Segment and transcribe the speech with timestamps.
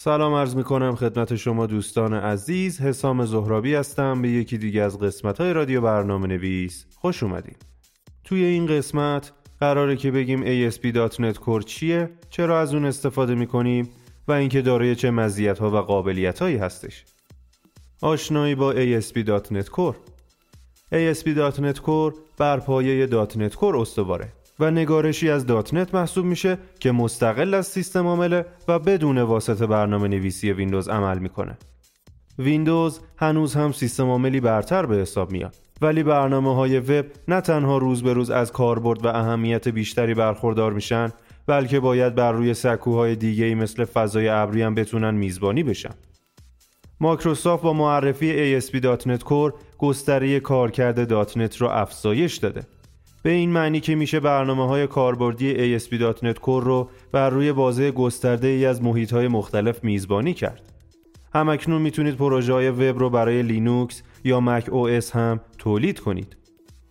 [0.00, 2.80] سلام عرض می کنم خدمت شما دوستان عزیز.
[2.80, 4.22] حسام زهرابی هستم.
[4.22, 7.54] به یکی دیگه از قسمت های رادیو برنامه نویس خوش اومدین.
[8.24, 13.88] توی این قسمت قراره که بگیم ASP.NET Core چیه چرا از اون استفاده می کنیم
[14.28, 17.04] و اینکه دارای چه مزیت ها و قابلیت هایی هستش.
[18.02, 19.96] آشنایی با ASP.NET Core
[20.92, 24.32] ASP.NET Core بر پایه .NET Core استواره.
[24.60, 30.08] و نگارشی از داتنت محسوب میشه که مستقل از سیستم عامله و بدون واسطه برنامه
[30.08, 31.58] نویسی ویندوز عمل می‌کنه.
[32.38, 37.78] ویندوز هنوز هم سیستم عاملی برتر به حساب میاد ولی برنامه های وب نه تنها
[37.78, 41.12] روز به روز از کاربرد و اهمیت بیشتری برخوردار میشن
[41.46, 45.94] بلکه باید بر روی سکوهای دیگه ای مثل فضای ابری هم بتونن میزبانی بشن.
[47.00, 52.62] مایکروسافت با معرفی ASP.NET Core گستره کارکرد .NET رو افزایش داده
[53.22, 58.46] به این معنی که میشه برنامه های کاربردی ASP.NET Core رو بر روی بازه گسترده
[58.46, 60.72] ای از محیط های مختلف میزبانی کرد.
[61.34, 66.37] همکنون می‌تونید پروژه های وب رو برای لینوکس یا مک OS هم تولید کنید.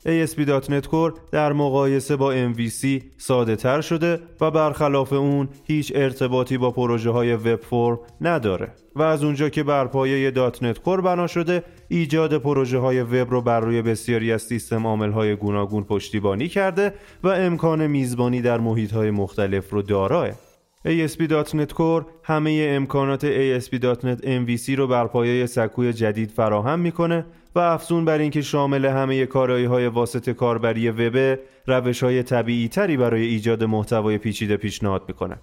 [0.07, 6.71] ASP.NET Core در مقایسه با MVC ساده تر شده و برخلاف اون هیچ ارتباطی با
[6.71, 11.63] پروژه های وب فرم نداره و از اونجا که بر پایه .NET Core بنا شده
[11.87, 16.93] ایجاد پروژه های وب رو بر روی بسیاری از سیستم عامل های گوناگون پشتیبانی کرده
[17.23, 20.46] و امکان میزبانی در محیط های مختلف رو داراه.
[20.87, 28.05] ASP.NET Core همه امکانات ASP.NET MVC رو بر پایه سکوی جدید فراهم می‌کنه و افزون
[28.05, 33.63] بر اینکه شامل همه کارایی های واسط کاربری وب روش های طبیعی تری برای ایجاد
[33.63, 35.37] محتوای پیچیده پیشنهاد می‌کنه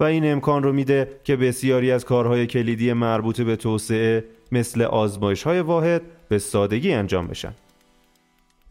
[0.00, 5.42] و این امکان رو میده که بسیاری از کارهای کلیدی مربوط به توسعه مثل آزمایش
[5.42, 7.54] های واحد به سادگی انجام بشن.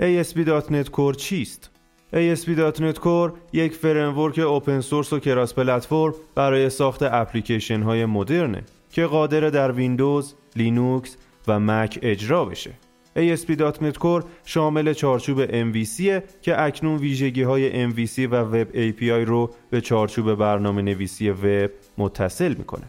[0.02, 1.73] ASP.NET Core چیست؟
[2.14, 9.06] ASP.NET Core یک framework open source و cross platform برای ساخت اپلیکیشن های مدرنه که
[9.06, 12.72] قادر در ویندوز، لینوکس و مک اجرا بشه.
[13.18, 19.82] ASP.NET Core شامل چارچوب MVC که اکنون ویژگی های MVC و Web API رو به
[19.82, 22.86] چارچوب برنامه نویسی وب متصل می‌کنه.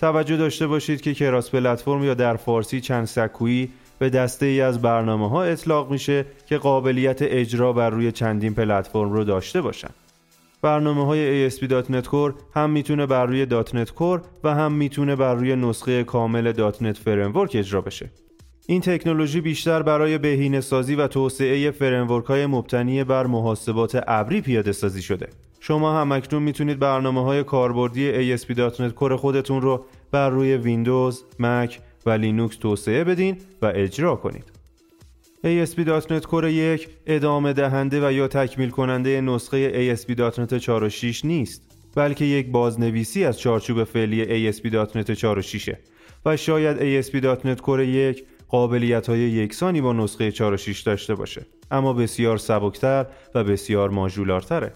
[0.00, 3.70] توجه داشته باشید که cross platform یا در فارسی چند سکویی
[4.02, 9.12] به دسته ای از برنامه ها اطلاق میشه که قابلیت اجرا بر روی چندین پلتفرم
[9.12, 9.88] رو داشته باشن.
[10.62, 15.56] برنامه های ASP.NET Core هم می‌تونه بر روی .NET Core و هم می‌تونه بر روی
[15.56, 18.10] نسخه کامل .NET Framework اجرا بشه.
[18.66, 24.72] این تکنولوژی بیشتر برای بهینه سازی و توسعه فرمورک های مبتنی بر محاسبات ابری پیاده
[24.72, 25.28] سازی شده.
[25.60, 31.80] شما هم اکنون می‌تونید برنامه های کاربردی ASP.NET Core خودتون رو بر روی ویندوز، مک
[32.06, 34.44] و لینوکس توسعه بدین و اجرا کنید.
[35.44, 41.62] ASP.NET Core یک ادامه دهنده و یا تکمیل کننده نسخه ASP.NET 4.6 نیست
[41.94, 45.76] بلکه یک بازنویسی از چارچوب فعلی ASP.NET 4.6
[46.26, 52.38] و شاید ASP.NET Core یک قابلیت های یکسانی با نسخه 4.6 داشته باشه اما بسیار
[52.38, 54.72] سبکتر و بسیار ماژولارتره.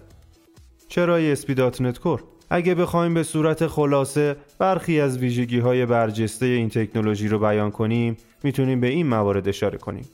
[0.87, 7.27] چرا ASP.NET Core اگه بخوایم به صورت خلاصه برخی از ویژگی های برجسته این تکنولوژی
[7.27, 10.05] رو بیان کنیم می‌تونیم به این موارد اشاره کنیم.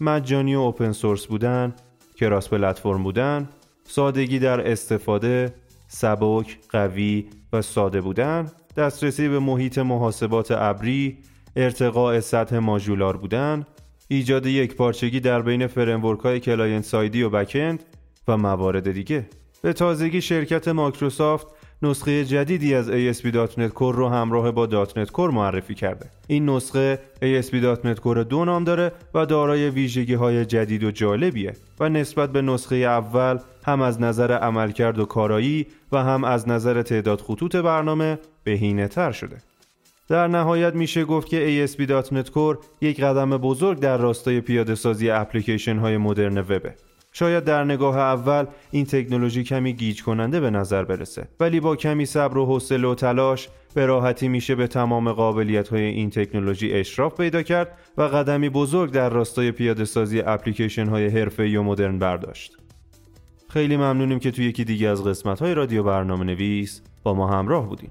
[0.00, 1.74] مجانی و open source بودن
[2.16, 3.48] cross platform بودن
[3.84, 5.54] سادگی در استفاده
[5.88, 11.18] سبک قوی و ساده بودن دسترسی به محیط محاسبات ابری
[11.56, 13.66] ارتقاء سطح ماژولار بودن
[14.08, 17.82] ایجاد یکپارچگی در بین framework های client side ی و backend
[18.28, 19.26] و موارد دیگه.
[19.62, 21.46] به تازگی شرکت مایکروسافت
[21.82, 26.06] نسخه جدیدی از ASP.NET Core رو همراه با .NET Core معرفی کرده.
[26.26, 31.88] این نسخه ASP.NET Core دو نام داره و دارای ویژگی های جدید و جالبیه و
[31.88, 37.20] نسبت به نسخه اول هم از نظر عملکرد و کارایی و هم از نظر تعداد
[37.20, 39.36] خطوط برنامه بهینه تر شده.
[40.08, 45.76] در نهایت میشه گفت که ASP.NET Core یک قدم بزرگ در راستای پیاده سازی اپلیکیشن
[45.76, 46.74] های مدرن وبه.
[47.18, 52.06] شاید در نگاه اول این تکنولوژی کمی گیج کننده به نظر برسه ولی با کمی
[52.06, 57.16] صبر و حوصله و تلاش به راحتی میشه به تمام قابلیت های این تکنولوژی اشراف
[57.16, 62.56] پیدا کرد و قدمی بزرگ در راستای پیاده سازی اپلیکیشن های حرفه و مدرن برداشت.
[63.48, 67.68] خیلی ممنونیم که توی یکی دیگه از قسمت های رادیو برنامه نویس با ما همراه
[67.68, 67.90] بودیم.